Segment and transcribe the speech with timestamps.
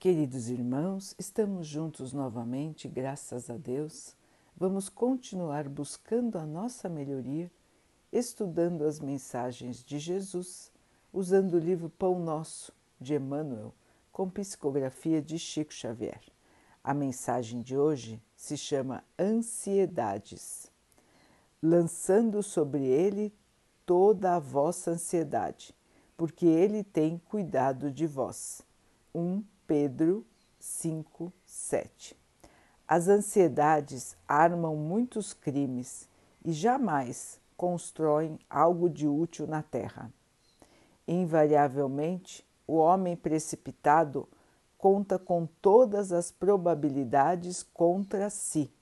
[0.00, 4.16] Queridos irmãos, estamos juntos novamente, graças a Deus.
[4.56, 7.52] Vamos continuar buscando a nossa melhoria,
[8.10, 10.72] estudando as mensagens de Jesus,
[11.12, 13.74] usando o livro Pão Nosso de Emmanuel,
[14.10, 16.22] com psicografia de Chico Xavier.
[16.82, 20.72] A mensagem de hoje se chama Ansiedades,
[21.62, 23.34] lançando sobre ele
[23.84, 25.74] toda a vossa ansiedade,
[26.16, 28.62] porque ele tem cuidado de vós.
[29.14, 30.26] 1 Pedro
[30.58, 32.16] 5, 7.
[32.88, 36.08] As ansiedades armam muitos crimes
[36.44, 40.12] e jamais constroem algo de útil na terra.
[41.06, 44.28] Invariavelmente, o homem precipitado
[44.76, 48.72] conta com todas as probabilidades contra si.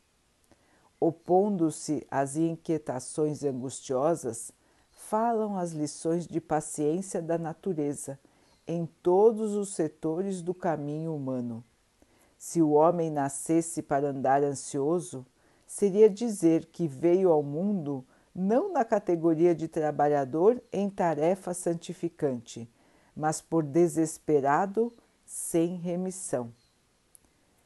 [0.98, 4.52] Opondo-se às inquietações angustiosas,
[4.90, 8.18] falam as lições de paciência da natureza
[8.68, 11.64] em todos os setores do caminho humano.
[12.36, 15.26] Se o homem nascesse para andar ansioso,
[15.66, 22.70] seria dizer que veio ao mundo não na categoria de trabalhador em tarefa santificante,
[23.16, 24.92] mas por desesperado
[25.24, 26.52] sem remissão.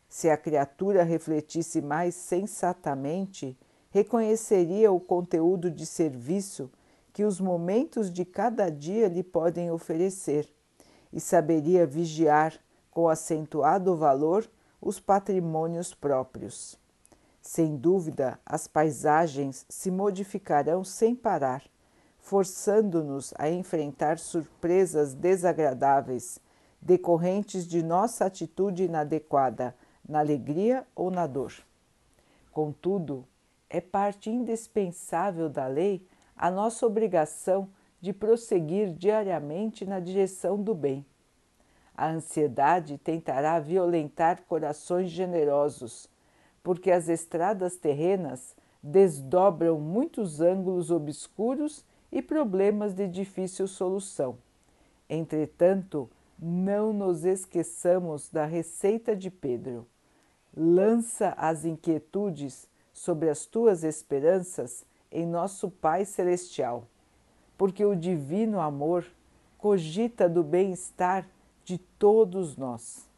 [0.08, 3.58] Se a criatura refletisse mais sensatamente,
[3.90, 6.70] reconheceria o conteúdo de serviço
[7.12, 10.48] que os momentos de cada dia lhe podem oferecer
[11.12, 12.54] e saberia vigiar
[12.90, 14.48] com acentuado valor
[14.80, 16.78] os patrimônios próprios.
[17.40, 21.62] Sem dúvida, as paisagens se modificarão sem parar,
[22.18, 26.38] forçando-nos a enfrentar surpresas desagradáveis
[26.80, 29.74] decorrentes de nossa atitude inadequada
[30.08, 31.52] na alegria ou na dor.
[32.50, 33.26] Contudo,
[33.70, 37.68] é parte indispensável da lei a nossa obrigação
[38.02, 41.06] de prosseguir diariamente na direção do bem.
[41.94, 46.10] A ansiedade tentará violentar corações generosos,
[46.64, 54.36] porque as estradas terrenas desdobram muitos ângulos obscuros e problemas de difícil solução.
[55.08, 59.86] Entretanto, não nos esqueçamos da receita de Pedro.
[60.56, 66.88] Lança as inquietudes sobre as tuas esperanças em nosso Pai Celestial
[67.62, 69.06] porque o divino amor
[69.56, 71.24] cogita do bem-estar
[71.64, 73.08] de todos nós.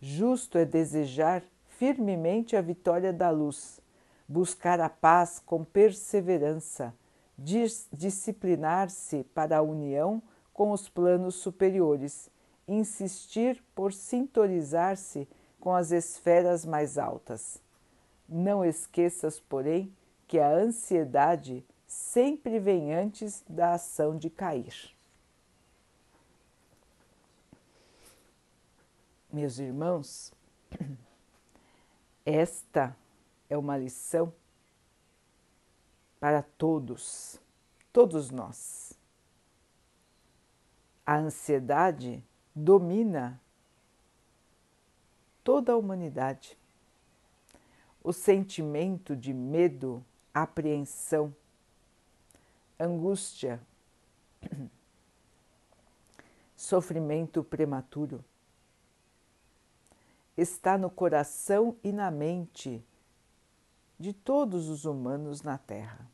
[0.00, 3.80] Justo é desejar firmemente a vitória da luz,
[4.26, 6.92] buscar a paz com perseverança,
[7.92, 10.20] disciplinar-se para a união
[10.52, 12.28] com os planos superiores,
[12.66, 15.28] insistir por sintonizar-se
[15.60, 17.62] com as esferas mais altas.
[18.28, 19.92] Não esqueças, porém,
[20.26, 24.94] que a ansiedade sempre vem antes da ação de cair.
[29.32, 30.32] Meus irmãos,
[32.24, 32.96] esta
[33.48, 34.32] é uma lição
[36.18, 37.40] para todos,
[37.92, 38.94] todos nós.
[41.04, 43.40] A ansiedade domina
[45.44, 46.58] toda a humanidade.
[48.02, 50.04] O sentimento de medo,
[50.34, 51.34] apreensão,
[52.78, 53.60] angústia,
[56.56, 58.24] sofrimento prematuro.
[60.36, 62.84] Está no coração e na mente
[63.98, 66.10] de todos os humanos na Terra.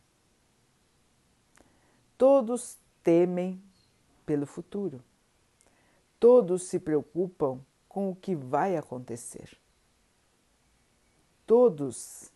[2.16, 3.60] Todos temem
[4.24, 5.02] pelo futuro.
[6.20, 9.58] Todos se preocupam com o que vai acontecer.
[11.44, 12.30] Todos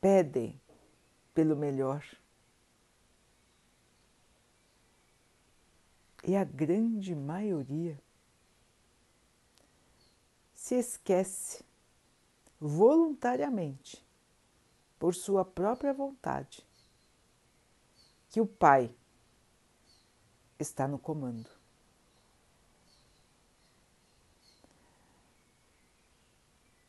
[0.00, 0.60] pedem
[1.32, 2.04] pelo melhor.
[6.26, 8.00] E a grande maioria
[10.54, 11.62] se esquece
[12.58, 14.02] voluntariamente,
[14.98, 16.66] por sua própria vontade,
[18.30, 18.94] que o Pai
[20.58, 21.50] está no comando.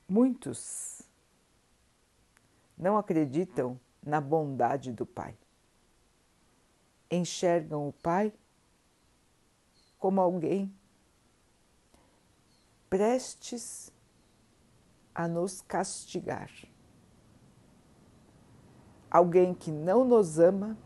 [0.08, 1.02] Muitos
[2.78, 5.38] não acreditam na bondade do Pai.
[7.12, 8.32] Enxergam o Pai
[10.06, 10.72] como alguém
[12.88, 13.92] prestes
[15.16, 16.52] a nos castigar.
[19.10, 20.78] Alguém que não nos ama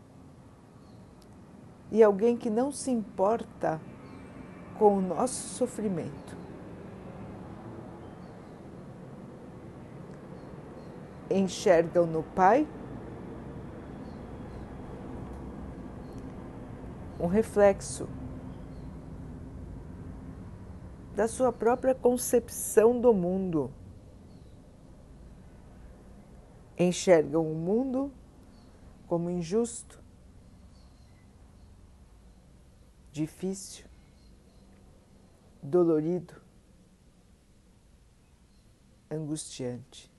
[1.90, 3.78] e alguém que não se importa
[4.78, 6.34] com o nosso sofrimento.
[11.28, 12.66] Enxergam no Pai
[17.20, 18.08] um reflexo
[21.20, 23.70] da sua própria concepção do mundo.
[26.78, 28.10] Enxergam o mundo
[29.06, 30.02] como injusto,
[33.12, 33.84] difícil,
[35.62, 36.40] dolorido,
[39.10, 40.10] angustiante.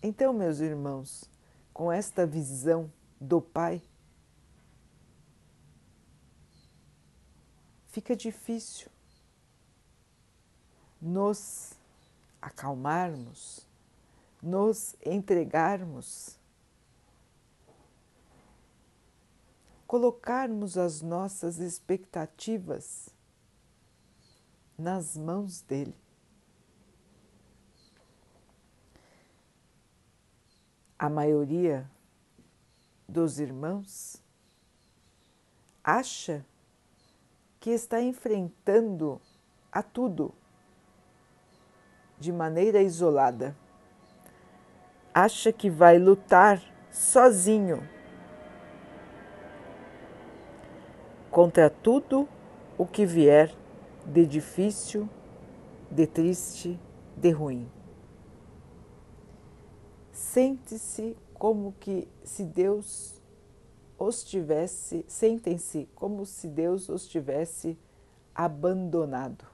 [0.00, 1.28] Então, meus irmãos,
[1.72, 2.88] com esta visão
[3.20, 3.82] do Pai,
[7.94, 8.88] fica difícil
[11.00, 11.74] nos
[12.42, 13.68] acalmarmos,
[14.42, 16.36] nos entregarmos,
[19.86, 23.10] colocarmos as nossas expectativas
[24.76, 25.94] nas mãos dele.
[30.98, 31.88] A maioria
[33.08, 34.20] dos irmãos
[35.84, 36.44] acha
[37.64, 39.18] que está enfrentando
[39.72, 40.34] a tudo
[42.18, 43.56] de maneira isolada.
[45.14, 47.82] Acha que vai lutar sozinho
[51.30, 52.28] contra tudo
[52.76, 53.50] o que vier
[54.04, 55.08] de difícil,
[55.90, 56.78] de triste,
[57.16, 57.66] de ruim.
[60.12, 63.13] Sente-se como que se Deus
[63.98, 67.78] os tivesse, sentem-se como se Deus os tivesse
[68.34, 69.46] abandonado.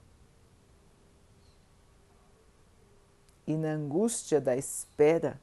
[3.47, 5.41] E na angústia da espera,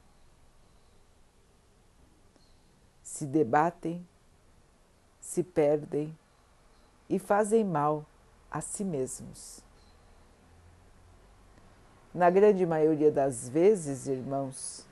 [3.02, 4.06] se debatem,
[5.20, 6.16] se perdem
[7.08, 8.04] e fazem mal
[8.50, 9.62] a si mesmos.
[12.14, 14.86] Na grande maioria das vezes, irmãos,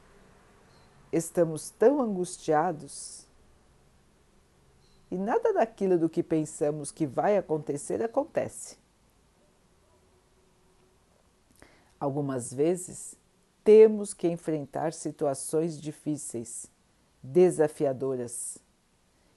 [1.12, 3.25] estamos tão angustiados
[5.10, 8.76] e nada daquilo do que pensamos que vai acontecer acontece.
[11.98, 13.16] Algumas vezes
[13.64, 16.70] temos que enfrentar situações difíceis,
[17.22, 18.58] desafiadoras,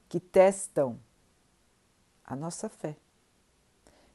[0.07, 0.99] que testam
[2.25, 2.95] a nossa fé,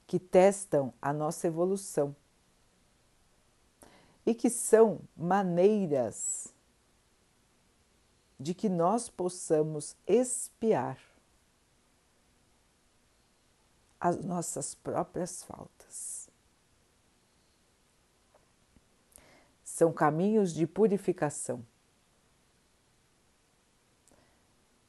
[0.06, 2.14] que testam a nossa evolução
[4.26, 6.52] e que são maneiras
[8.38, 11.13] de que nós possamos espiar
[14.04, 16.28] as nossas próprias faltas.
[19.64, 21.64] São caminhos de purificação.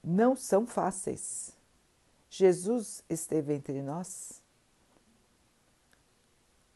[0.03, 1.55] Não são fáceis.
[2.29, 4.43] Jesus esteve entre nós.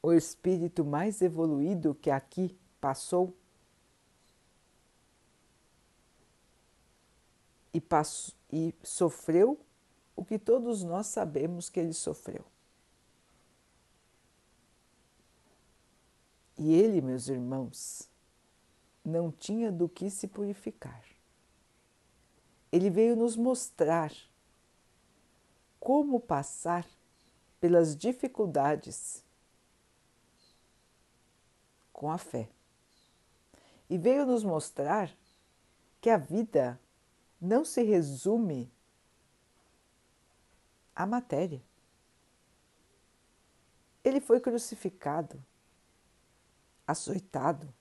[0.02, 3.36] O espírito mais evoluído que aqui passou
[7.74, 9.60] e, passou, e sofreu
[10.20, 12.44] o que todos nós sabemos que ele sofreu.
[16.58, 18.10] E ele, meus irmãos,
[19.06, 21.06] não tinha do que se purificar.
[22.70, 24.12] Ele veio nos mostrar
[25.80, 26.86] como passar
[27.62, 29.24] pelas dificuldades
[31.94, 32.50] com a fé.
[33.90, 35.10] E veio nos mostrar
[36.02, 36.78] que a vida
[37.40, 38.70] não se resume
[41.00, 41.64] a matéria.
[44.04, 45.42] Ele foi crucificado,
[46.86, 47.74] açoitado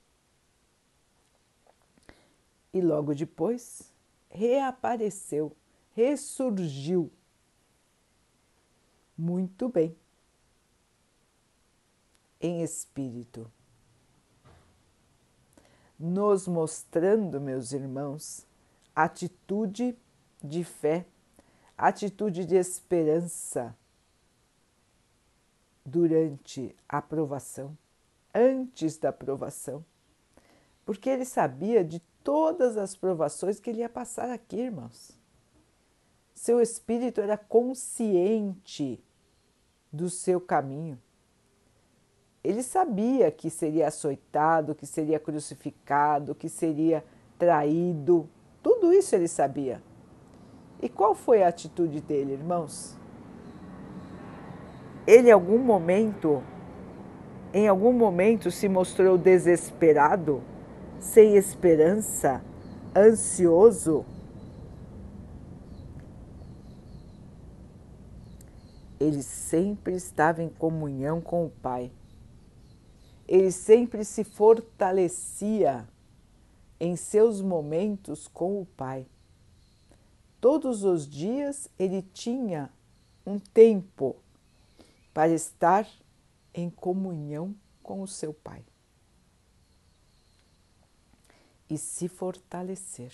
[2.73, 3.93] e logo depois
[4.29, 5.53] reapareceu,
[5.93, 7.11] ressurgiu.
[9.17, 9.97] Muito bem,
[12.39, 13.51] em espírito,
[15.99, 18.47] nos mostrando, meus irmãos,
[18.95, 19.97] atitude
[20.41, 21.05] de fé
[21.87, 23.75] atitude de esperança
[25.85, 27.77] durante a aprovação,
[28.33, 29.83] antes da aprovação,
[30.85, 35.17] porque ele sabia de todas as provações que ele ia passar aqui, irmãos.
[36.35, 39.01] Seu espírito era consciente
[39.91, 40.99] do seu caminho.
[42.43, 47.03] Ele sabia que seria açoitado, que seria crucificado, que seria
[47.37, 48.29] traído,
[48.61, 49.81] tudo isso ele sabia.
[50.81, 52.97] E qual foi a atitude dele, irmãos?
[55.05, 56.41] Ele, em algum momento,
[57.53, 60.41] em algum momento, se mostrou desesperado,
[60.99, 62.41] sem esperança,
[62.95, 64.05] ansioso?
[68.99, 71.91] Ele sempre estava em comunhão com o Pai.
[73.27, 75.87] Ele sempre se fortalecia
[76.79, 79.05] em seus momentos com o Pai.
[80.41, 82.71] Todos os dias ele tinha
[83.25, 84.15] um tempo
[85.13, 85.87] para estar
[86.53, 87.53] em comunhão
[87.83, 88.63] com o seu Pai
[91.69, 93.13] e se fortalecer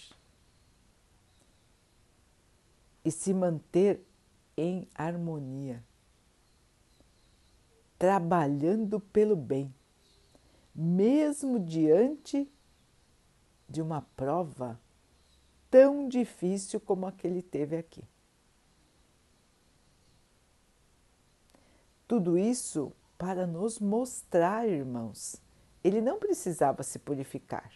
[3.03, 4.03] e se manter
[4.57, 5.83] em harmonia,
[7.99, 9.73] trabalhando pelo bem,
[10.73, 12.49] mesmo diante
[13.69, 14.79] de uma prova
[15.75, 18.01] tão difícil como a que ele teve aqui.
[22.07, 25.35] Tudo isso para nos mostrar, irmãos.
[25.83, 27.73] Ele não precisava se purificar.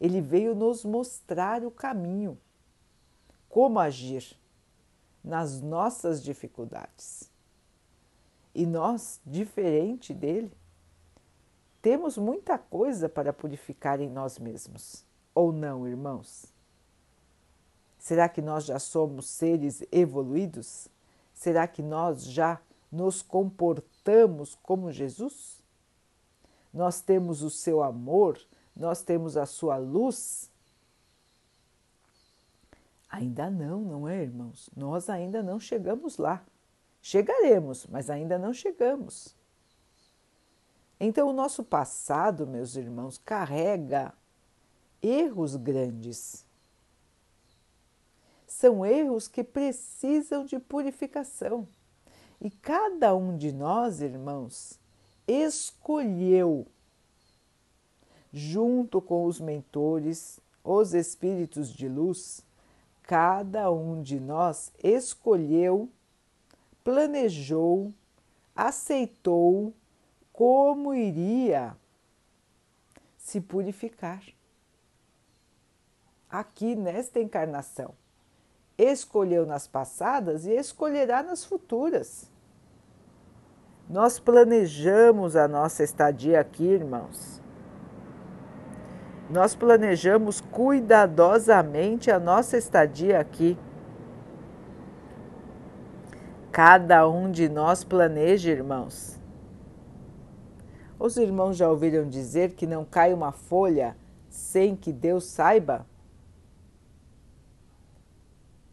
[0.00, 2.40] Ele veio nos mostrar o caminho,
[3.46, 4.34] como agir
[5.22, 7.30] nas nossas dificuldades.
[8.54, 10.56] E nós, diferente dele,
[11.82, 15.04] temos muita coisa para purificar em nós mesmos,
[15.34, 16.56] ou não, irmãos?
[18.08, 20.88] Será que nós já somos seres evoluídos?
[21.34, 22.58] Será que nós já
[22.90, 25.62] nos comportamos como Jesus?
[26.72, 28.40] Nós temos o seu amor,
[28.74, 30.50] nós temos a sua luz?
[33.10, 34.70] Ainda não, não é, irmãos?
[34.74, 36.42] Nós ainda não chegamos lá.
[37.02, 39.36] Chegaremos, mas ainda não chegamos.
[40.98, 44.14] Então, o nosso passado, meus irmãos, carrega
[45.02, 46.47] erros grandes.
[48.48, 51.68] São erros que precisam de purificação.
[52.40, 54.80] E cada um de nós, irmãos,
[55.26, 56.66] escolheu,
[58.32, 62.42] junto com os mentores, os espíritos de luz,
[63.02, 65.88] cada um de nós escolheu,
[66.82, 67.92] planejou,
[68.56, 69.74] aceitou
[70.32, 71.76] como iria
[73.18, 74.22] se purificar
[76.30, 77.94] aqui nesta encarnação
[78.78, 82.30] escolheu nas passadas e escolherá nas futuras.
[83.90, 87.42] Nós planejamos a nossa estadia aqui, irmãos.
[89.28, 93.58] Nós planejamos cuidadosamente a nossa estadia aqui.
[96.52, 99.18] Cada um de nós planeja, irmãos.
[100.98, 103.96] Os irmãos já ouviram dizer que não cai uma folha
[104.28, 105.86] sem que Deus saiba?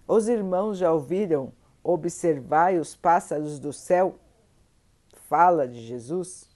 [0.08, 1.52] Os irmãos já ouviram
[1.84, 4.20] observai os pássaros do céu?
[5.28, 6.50] Fala de Jesus.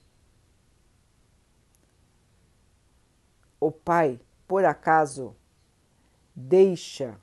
[3.60, 5.36] O Pai, por acaso,
[6.34, 7.20] deixa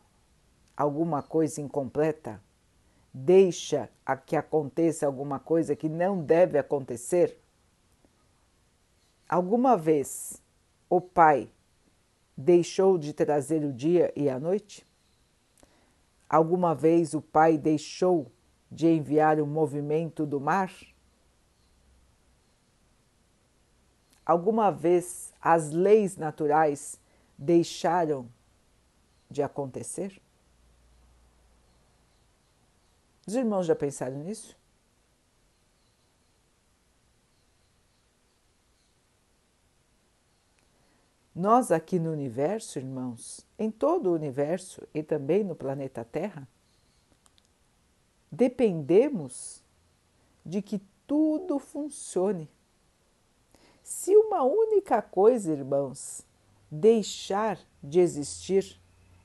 [0.76, 2.42] alguma coisa incompleta?
[3.14, 7.42] Deixa a que aconteça alguma coisa que não deve acontecer?
[9.28, 10.42] Alguma vez
[10.90, 11.52] o Pai
[12.38, 14.87] deixou de trazer o dia e a noite?
[16.30, 18.32] Alguma vez o Pai deixou
[18.70, 20.72] de enviar o movimento do mar?
[24.26, 27.00] Alguma vez as leis naturais
[27.38, 28.28] deixaram
[29.32, 30.22] de acontecer?
[33.26, 34.58] Os irmãos já pensaram nisso?
[41.38, 46.48] Nós aqui no universo, irmãos, em todo o universo e também no planeta Terra,
[48.32, 49.62] dependemos
[50.44, 52.50] de que tudo funcione.
[53.84, 56.26] Se uma única coisa, irmãos,
[56.72, 58.82] deixar de existir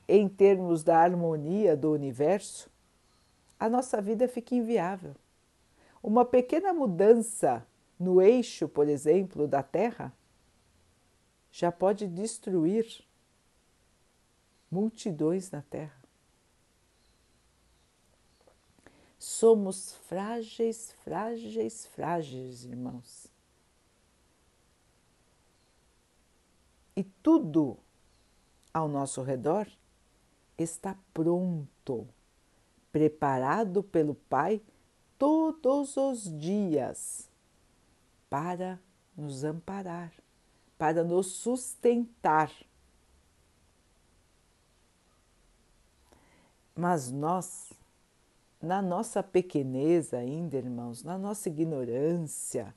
[0.07, 2.69] em termos da harmonia do universo,
[3.59, 5.15] a nossa vida fica inviável.
[6.03, 7.65] Uma pequena mudança
[7.99, 10.13] no eixo, por exemplo, da Terra
[11.53, 13.05] já pode destruir
[14.71, 16.01] multidões na Terra.
[19.19, 23.27] Somos frágeis, frágeis, frágeis, irmãos.
[26.95, 27.77] E tudo
[28.73, 29.67] ao nosso redor
[30.57, 32.09] está pronto,
[32.91, 34.59] preparado pelo Pai
[35.19, 37.29] todos os dias
[38.27, 38.79] para
[39.15, 40.22] nos amparar
[40.83, 42.51] para nos sustentar.
[46.75, 47.71] Mas nós,
[48.61, 52.75] na nossa pequenez ainda, irmãos, na nossa ignorância,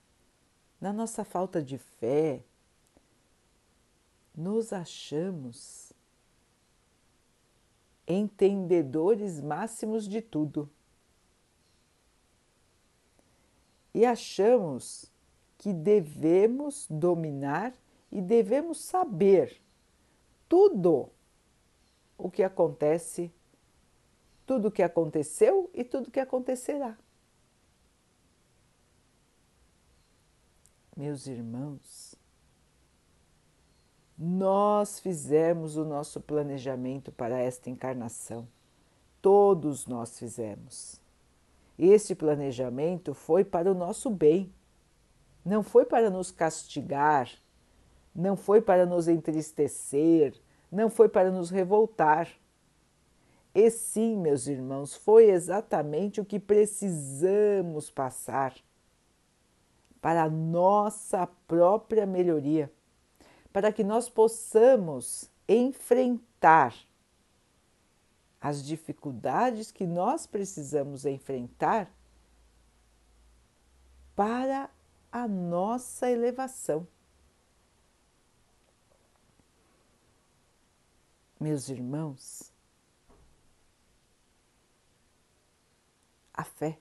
[0.80, 2.44] na nossa falta de fé,
[4.32, 5.92] nos achamos
[8.06, 10.70] entendedores máximos de tudo.
[13.92, 15.10] E achamos
[15.58, 17.75] que devemos dominar
[18.10, 19.60] e devemos saber
[20.48, 21.10] tudo
[22.16, 23.32] o que acontece,
[24.46, 26.96] tudo o que aconteceu e tudo o que acontecerá.
[30.96, 32.14] Meus irmãos,
[34.16, 38.48] nós fizemos o nosso planejamento para esta encarnação.
[39.20, 41.00] Todos nós fizemos.
[41.78, 44.50] Este planejamento foi para o nosso bem,
[45.44, 47.30] não foi para nos castigar
[48.16, 50.35] não foi para nos entristecer,
[50.73, 52.28] não foi para nos revoltar.
[53.54, 58.54] E sim, meus irmãos, foi exatamente o que precisamos passar
[60.00, 62.70] para a nossa própria melhoria
[63.52, 66.75] para que nós possamos enfrentar
[68.38, 71.90] as dificuldades que nós precisamos enfrentar
[74.14, 74.68] para
[75.11, 76.87] a nossa elevação.
[81.38, 82.52] Meus irmãos,
[86.33, 86.78] a fé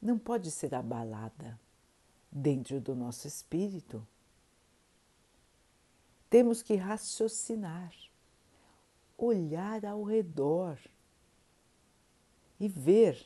[0.00, 1.58] não pode ser abalada
[2.30, 4.06] dentro do nosso espírito
[6.28, 7.94] temos que raciocinar,
[9.16, 10.78] olhar ao redor
[12.58, 13.24] e ver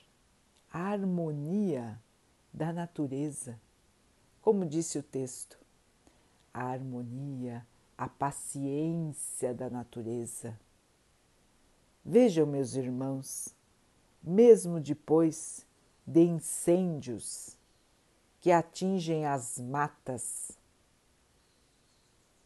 [0.70, 2.00] a harmonia
[2.52, 3.60] da natureza.
[4.42, 5.58] Como disse o texto,
[6.52, 7.66] a harmonia,
[8.00, 10.58] a paciência da natureza.
[12.02, 13.54] Vejam, meus irmãos,
[14.22, 15.66] mesmo depois
[16.06, 17.58] de incêndios
[18.40, 20.58] que atingem as matas,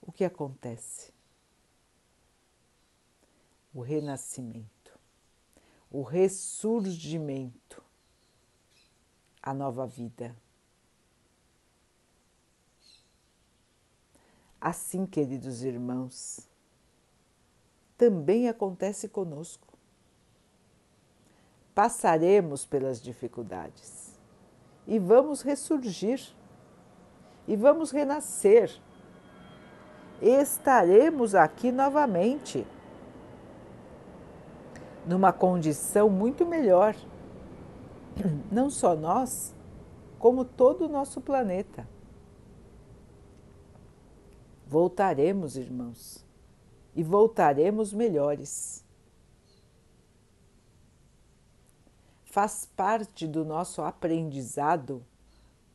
[0.03, 1.13] o que acontece?
[3.73, 4.99] O renascimento,
[5.89, 7.81] o ressurgimento,
[9.41, 10.35] a nova vida.
[14.67, 16.49] Assim, queridos irmãos,
[17.99, 19.69] também acontece conosco.
[21.75, 24.19] Passaremos pelas dificuldades
[24.87, 26.19] e vamos ressurgir
[27.47, 28.81] e vamos renascer
[30.23, 32.67] estaremos aqui novamente,
[35.07, 36.97] numa condição muito melhor.
[38.51, 39.55] Não só nós,
[40.19, 41.87] como todo o nosso planeta.
[44.67, 46.25] Voltaremos, irmãos,
[46.95, 48.85] e voltaremos melhores.
[52.25, 55.05] Faz parte do nosso aprendizado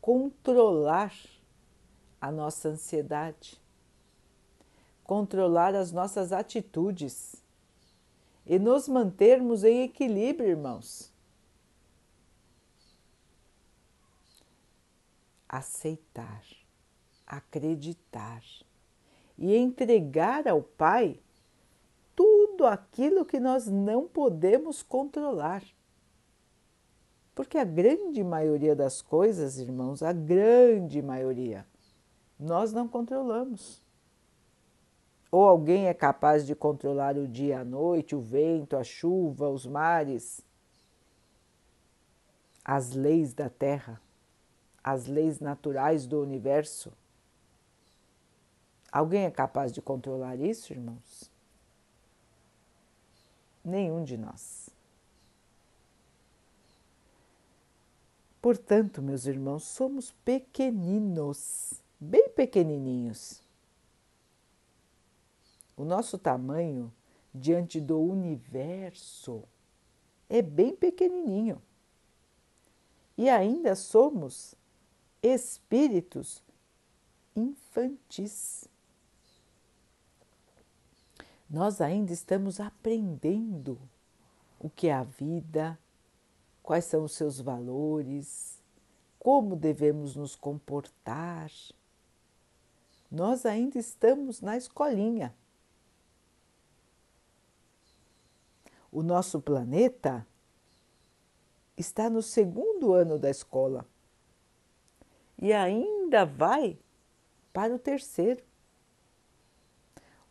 [0.01, 1.13] controlar
[2.19, 3.61] a nossa ansiedade
[5.09, 7.43] controlar as nossas atitudes
[8.45, 11.11] e nos mantermos em equilíbrio, irmãos.
[15.47, 16.43] Aceitar,
[17.25, 18.43] acreditar
[19.39, 21.19] e entregar ao Pai
[22.13, 25.63] tudo aquilo que nós não podemos controlar.
[27.33, 31.65] Porque a grande maioria das coisas, irmãos, a grande maioria,
[32.37, 33.81] nós não controlamos.
[35.31, 39.65] Ou alguém é capaz de controlar o dia a noite, o vento, a chuva, os
[39.65, 40.43] mares,
[42.65, 44.01] as leis da terra,
[44.83, 46.91] as leis naturais do universo?
[48.91, 51.31] Alguém é capaz de controlar isso, irmãos?
[53.63, 54.69] Nenhum de nós.
[58.41, 63.41] Portanto, meus irmãos, somos pequeninos, bem pequenininhos
[65.79, 66.93] o nosso tamanho
[67.33, 69.45] diante do universo
[70.27, 71.61] é bem pequenininho.
[73.17, 74.55] E ainda somos
[75.23, 76.43] espíritos
[77.33, 78.67] infantis.
[81.49, 83.79] Nós ainda estamos aprendendo
[84.59, 85.79] o que é a vida,
[86.61, 88.61] quais são os seus valores,
[89.17, 91.51] como devemos nos comportar.
[93.11, 95.33] Nós ainda estamos na escolinha.
[98.91, 100.25] O nosso planeta
[101.75, 103.85] está no segundo ano da escola
[105.37, 106.77] e ainda vai
[107.53, 108.43] para o terceiro.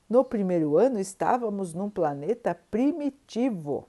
[0.08, 3.88] No primeiro ano estávamos num planeta primitivo,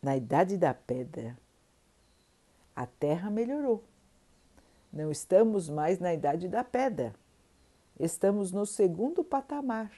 [0.00, 1.38] na Idade da Pedra.
[2.74, 3.84] A Terra melhorou.
[4.92, 7.14] Não estamos mais na Idade da Pedra.
[8.00, 9.92] Estamos no segundo patamar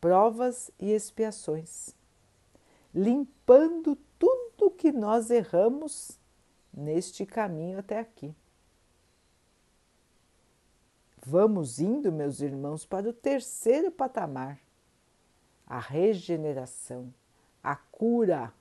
[0.00, 1.94] provas e expiações,
[2.94, 6.18] limpando tudo que nós erramos
[6.72, 8.34] neste caminho até aqui.
[11.30, 14.58] Vamos indo, meus irmãos, para o terceiro patamar,
[15.66, 17.14] a regeneração,
[17.62, 18.52] a cura.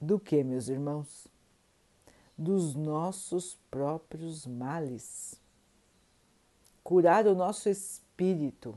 [0.00, 1.30] Do que, meus irmãos?
[2.40, 5.38] dos nossos próprios males,
[6.82, 8.74] curar o nosso espírito,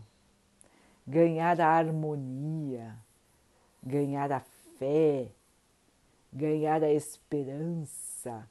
[1.07, 2.93] ganhar a harmonia,
[3.81, 4.41] ganhar a
[4.77, 5.31] fé,
[6.31, 8.45] ganhar a esperança.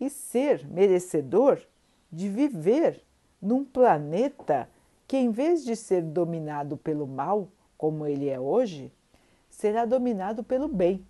[0.00, 1.60] E ser merecedor
[2.10, 3.04] de viver
[3.40, 4.68] num planeta
[5.06, 8.92] que, em vez de ser dominado pelo mal, como ele é hoje,
[9.48, 11.06] será dominado pelo bem.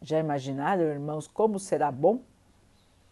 [0.00, 2.22] Já imaginaram, irmãos, como será bom?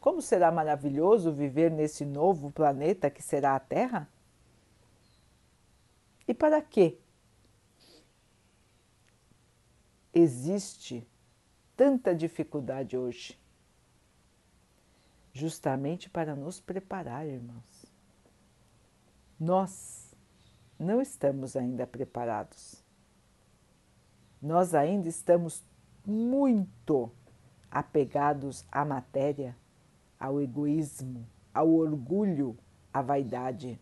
[0.01, 4.09] Como será maravilhoso viver nesse novo planeta que será a Terra?
[6.29, 6.99] E para quê?
[10.15, 11.07] Existe
[11.77, 13.39] tanta dificuldade hoje?
[15.37, 17.85] Justamente para nos preparar, irmãos.
[19.39, 20.17] Nós
[20.79, 22.83] não estamos ainda preparados.
[24.41, 25.63] Nós ainda estamos
[26.07, 27.13] muito
[27.71, 29.55] apegados à matéria,
[30.19, 32.57] ao egoísmo, ao orgulho,
[32.91, 33.79] à vaidade.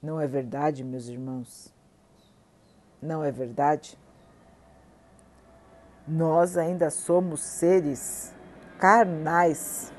[0.00, 1.74] Não é verdade, meus irmãos?
[3.02, 3.98] Não é verdade?
[6.06, 8.32] Nós ainda somos seres
[8.80, 9.92] carnais.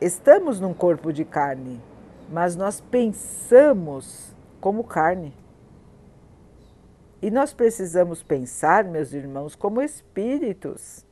[0.00, 1.82] Estamos num corpo de carne,
[2.30, 5.36] mas nós pensamos como carne.
[7.20, 11.04] E nós precisamos pensar, meus irmãos, como espíritos.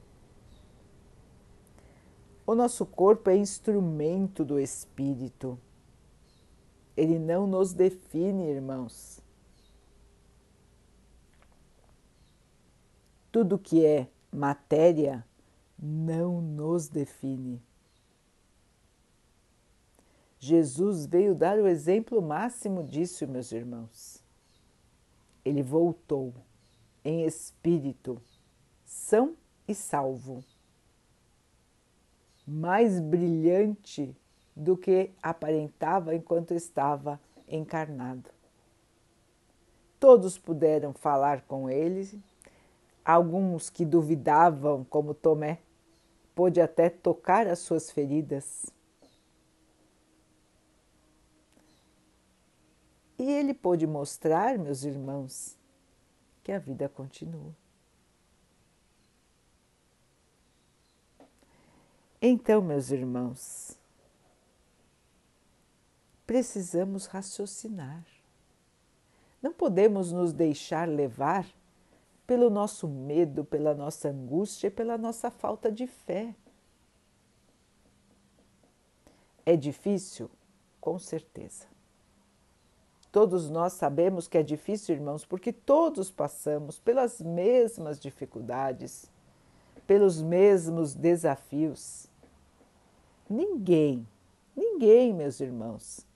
[2.47, 5.59] O nosso corpo é instrumento do espírito.
[6.97, 9.21] Ele não nos define, irmãos.
[13.31, 15.27] Tudo que é matéria
[15.77, 17.61] não nos define.
[20.39, 24.25] Jesus veio dar o exemplo máximo disso, meus irmãos
[25.47, 26.35] ele voltou
[27.05, 28.21] em espírito,
[28.85, 29.37] são
[29.69, 30.43] e salvo,
[32.45, 34.17] mais brilhante
[34.57, 38.29] do que aparentava enquanto estava encarnado.
[40.01, 42.21] Todos puderam falar com ele,
[43.07, 45.61] alguns que duvidavam, como Tomé,
[46.35, 48.67] pôde até tocar as suas feridas.
[53.17, 55.57] E ele pôde mostrar, meus irmãos,
[56.43, 57.55] que a vida continua.
[62.21, 63.79] Então, meus irmãos,
[66.27, 68.05] precisamos raciocinar.
[69.41, 71.47] Não podemos nos deixar levar
[72.27, 76.35] pelo nosso medo, pela nossa angústia e pela nossa falta de fé.
[79.45, 80.29] É difícil?
[80.81, 81.67] Com certeza.
[83.13, 89.11] Todos nós sabemos que é difícil, irmãos, porque todos passamos pelas mesmas dificuldades,
[89.87, 92.09] pelos mesmos desafios.
[93.31, 94.07] Ninguém,
[94.55, 96.07] ninguém, meus irmãos,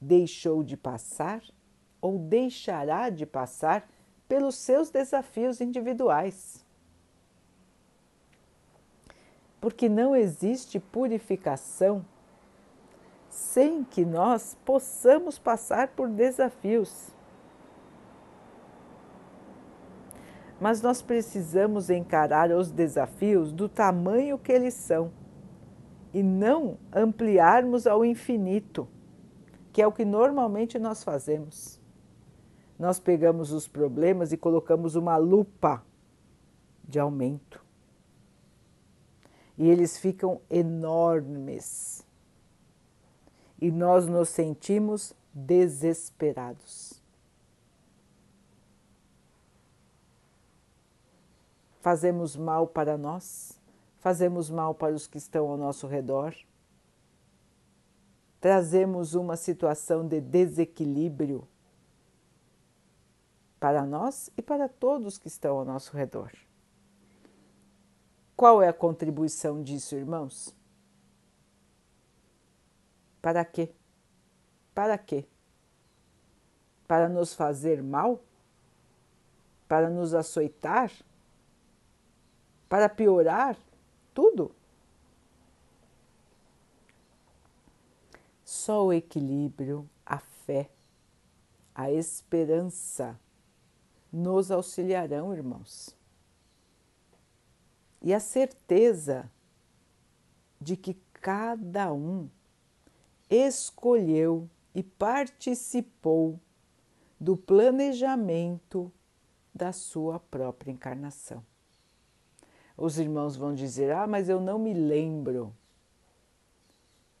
[0.00, 1.42] deixou de passar
[2.00, 3.88] ou deixará de passar
[4.28, 6.64] pelos seus desafios individuais.
[9.60, 12.04] Porque não existe purificação
[13.28, 17.08] sem que nós possamos passar por desafios.
[20.60, 25.12] Mas nós precisamos encarar os desafios do tamanho que eles são
[26.14, 28.88] e não ampliarmos ao infinito,
[29.70, 31.78] que é o que normalmente nós fazemos.
[32.78, 35.82] Nós pegamos os problemas e colocamos uma lupa
[36.84, 37.64] de aumento.
[39.56, 42.06] E eles ficam enormes
[43.60, 47.02] e nós nos sentimos desesperados.
[51.80, 53.58] Fazemos mal para nós,
[53.98, 56.34] fazemos mal para os que estão ao nosso redor,
[58.40, 61.46] trazemos uma situação de desequilíbrio
[63.58, 66.32] para nós e para todos que estão ao nosso redor.
[68.36, 70.54] Qual é a contribuição disso, irmãos?
[73.22, 73.74] Para quê?
[74.74, 75.26] Para quê?
[76.86, 78.22] Para nos fazer mal?
[79.66, 80.92] Para nos açoitar?
[82.68, 83.56] Para piorar
[84.12, 84.54] tudo?
[88.44, 90.70] Só o equilíbrio, a fé,
[91.74, 93.18] a esperança
[94.16, 95.94] nos auxiliarão, irmãos.
[98.00, 99.30] E a certeza
[100.58, 102.26] de que cada um
[103.28, 106.40] escolheu e participou
[107.20, 108.90] do planejamento
[109.54, 111.44] da sua própria encarnação.
[112.74, 115.52] Os irmãos vão dizer: Ah, mas eu não me lembro.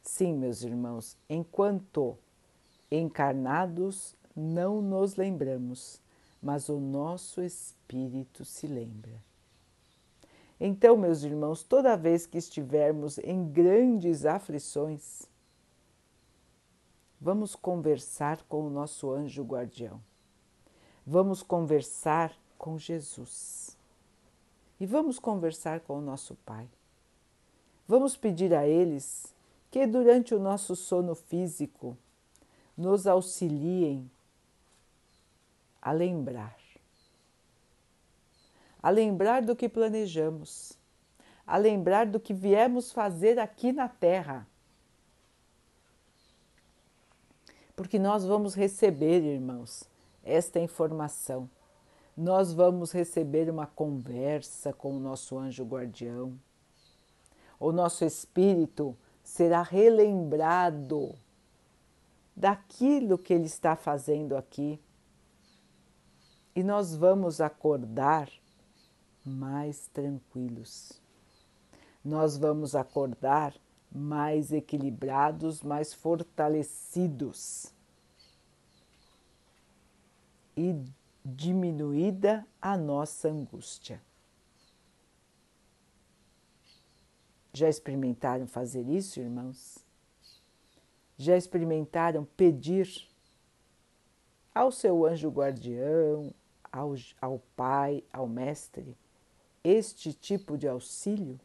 [0.02, 2.16] Sim, meus irmãos, enquanto
[2.90, 6.00] encarnados não nos lembramos,
[6.42, 9.12] mas o nosso espírito se lembra.
[10.58, 15.22] Então, meus irmãos, toda vez que estivermos em grandes aflições,
[17.20, 20.00] vamos conversar com o nosso anjo guardião.
[21.06, 23.76] Vamos conversar com Jesus.
[24.80, 26.68] E vamos conversar com o nosso Pai.
[27.86, 29.34] Vamos pedir a eles
[29.70, 31.96] que durante o nosso sono físico
[32.76, 34.10] nos auxiliem
[35.86, 36.56] a lembrar
[38.86, 40.78] a lembrar do que planejamos,
[41.44, 44.46] a lembrar do que viemos fazer aqui na Terra.
[47.74, 49.90] Porque nós vamos receber, irmãos,
[50.22, 51.50] esta informação.
[52.16, 56.38] Nós vamos receber uma conversa com o nosso anjo guardião.
[57.58, 61.12] O nosso espírito será relembrado
[62.36, 64.80] daquilo que ele está fazendo aqui.
[66.56, 68.30] E nós vamos acordar
[69.22, 70.98] mais tranquilos.
[72.02, 73.54] Nós vamos acordar
[73.92, 77.74] mais equilibrados, mais fortalecidos
[80.56, 80.82] e
[81.22, 84.00] diminuída a nossa angústia.
[87.52, 89.84] Já experimentaram fazer isso, irmãos?
[91.18, 93.06] Já experimentaram pedir
[94.54, 96.32] ao seu anjo guardião,
[96.72, 98.96] ao, ao Pai, ao Mestre,
[99.62, 101.40] este tipo de auxílio?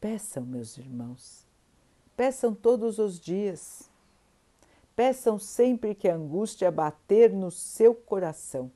[0.00, 1.44] Peçam, meus irmãos,
[2.16, 3.90] peçam todos os dias,
[4.94, 8.70] peçam sempre que a angústia bater no seu coração.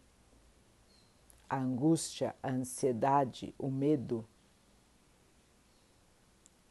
[1.49, 4.27] A angústia, a ansiedade, o medo.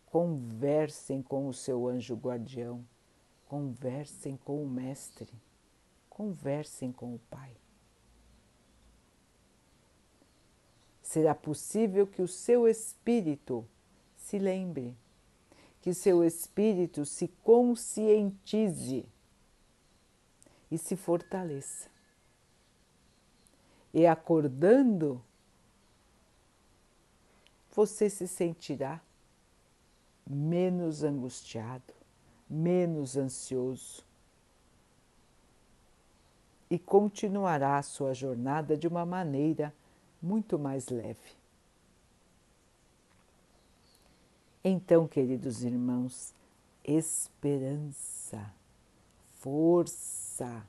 [0.08, 2.84] Conversem com o seu anjo guardião,
[3.47, 5.32] conversem com o Mestre,
[6.21, 7.51] conversem com o Pai.
[11.01, 13.67] será possível que o seu espírito
[14.15, 14.95] se lembre,
[15.81, 19.05] que seu espírito se conscientize
[20.71, 21.89] e se fortaleça.
[23.93, 25.21] E acordando,
[27.75, 29.01] você se sentirá
[30.25, 31.93] menos angustiado,
[32.49, 34.10] menos ansioso
[36.71, 39.73] e continuará sua jornada de uma maneira
[40.21, 41.36] muito mais leve.
[44.63, 46.34] Então, queridos irmãos,
[46.81, 48.53] esperança,
[49.41, 50.65] força,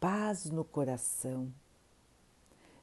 [0.00, 1.48] paz no coração.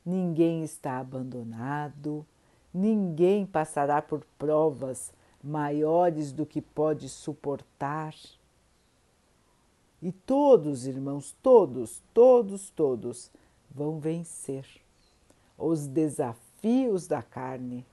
[0.05, 2.25] Ninguém está abandonado,
[2.73, 5.11] ninguém passará por provas
[5.43, 8.15] maiores do que pode suportar.
[10.01, 13.29] E todos, irmãos, todos, todos, todos
[13.69, 14.65] vão vencer
[15.57, 17.85] os desafios da carne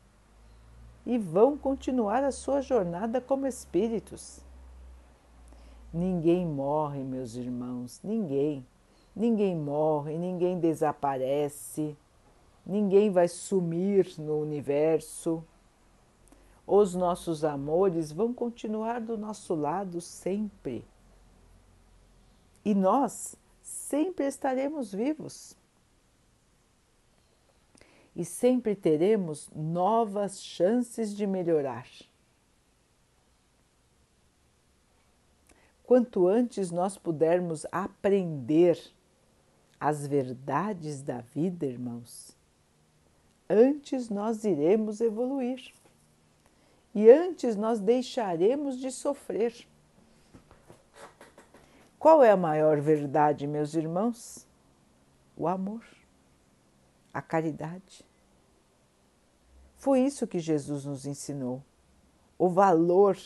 [1.04, 4.40] e vão continuar a sua jornada como espíritos.
[5.92, 8.66] Ninguém morre, meus irmãos, ninguém.
[9.14, 11.96] Ninguém morre, ninguém desaparece,
[12.66, 15.42] ninguém vai sumir no universo.
[16.66, 20.84] Os nossos amores vão continuar do nosso lado sempre.
[22.66, 25.54] E nós sempre estaremos vivos
[28.16, 31.86] e sempre teremos novas chances de melhorar.
[35.84, 38.76] Quanto antes nós pudermos aprender
[39.78, 42.36] as verdades da vida, irmãos,
[43.48, 45.72] antes nós iremos evoluir
[46.92, 49.54] e antes nós deixaremos de sofrer.
[52.06, 54.46] Qual é a maior verdade, meus irmãos?
[55.36, 55.84] O amor
[57.12, 58.06] a caridade.
[59.74, 61.64] Foi isso que Jesus nos ensinou,
[62.38, 63.18] o valor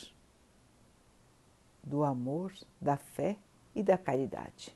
[1.85, 3.37] do amor, da fé
[3.75, 4.75] e da caridade.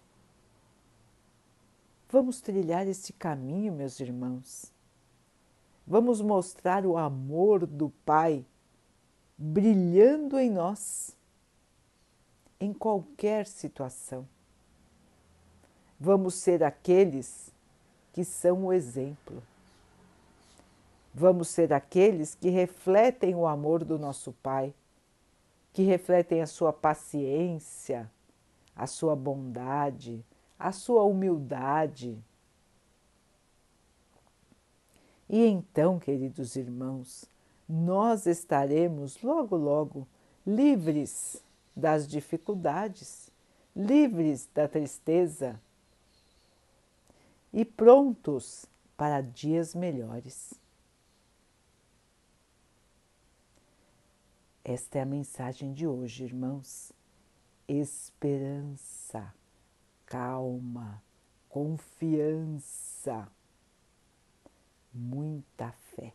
[2.11, 4.71] Vamos trilhar este caminho, meus irmãos.
[5.87, 8.45] Vamos mostrar o amor do Pai
[9.38, 11.17] brilhando em nós,
[12.61, 14.27] em qualquer situação.
[15.99, 17.53] Vamos ser aqueles
[18.12, 19.43] que são o exemplo.
[21.12, 24.75] Vamos ser aqueles que refletem o amor do nosso Pai,
[25.73, 28.11] que refletem a sua paciência,
[28.75, 30.25] a sua bondade,
[30.59, 32.19] a sua humildade.
[35.29, 37.25] E então, queridos irmãos,
[37.69, 40.07] nós estaremos logo, logo
[40.47, 41.43] livres
[41.75, 43.31] das dificuldades,
[43.75, 45.61] livres da tristeza
[47.53, 50.55] e prontos para dias melhores.
[54.65, 56.91] Esta é a mensagem de hoje, irmãos.
[57.69, 59.35] Esperança,
[60.07, 61.03] calma,
[61.49, 63.29] confiança,
[64.93, 66.15] muita fé.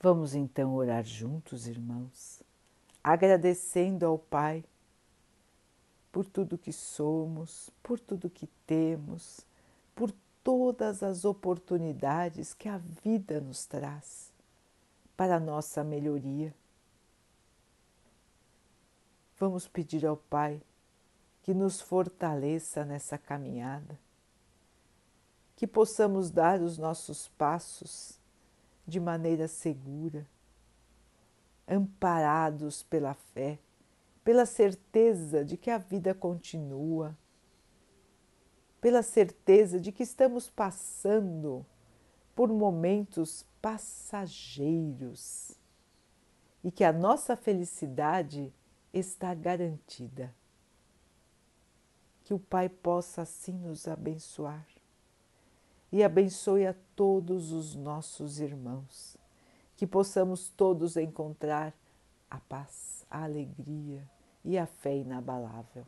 [0.00, 2.42] Vamos então orar juntos, irmãos,
[3.02, 4.62] agradecendo ao Pai
[6.12, 9.40] por tudo que somos, por tudo que temos,
[9.94, 10.12] por
[10.44, 14.32] todas as oportunidades que a vida nos traz
[15.16, 16.54] para a nossa melhoria.
[19.38, 20.60] Vamos pedir ao Pai
[21.42, 23.98] que nos fortaleça nessa caminhada,
[25.56, 28.18] que possamos dar os nossos passos
[28.86, 30.26] de maneira segura,
[31.66, 33.58] amparados pela fé,
[34.22, 37.16] pela certeza de que a vida continua,
[38.80, 41.66] pela certeza de que estamos passando
[42.34, 45.52] por momentos passageiros
[46.62, 48.52] e que a nossa felicidade
[48.92, 50.32] está garantida.
[52.22, 54.75] Que o Pai possa assim nos abençoar
[55.92, 59.16] e abençoe a todos os nossos irmãos,
[59.76, 61.72] que possamos todos encontrar
[62.30, 64.08] a paz, a alegria
[64.44, 65.86] e a fé inabalável.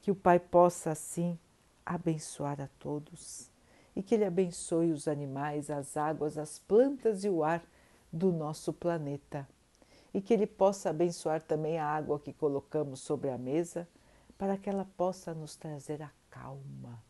[0.00, 1.38] Que o Pai possa assim
[1.84, 3.50] abençoar a todos
[3.94, 7.62] e que Ele abençoe os animais, as águas, as plantas e o ar
[8.12, 9.46] do nosso planeta.
[10.14, 13.88] E que Ele possa abençoar também a água que colocamos sobre a mesa,
[14.38, 17.09] para que ela possa nos trazer a calma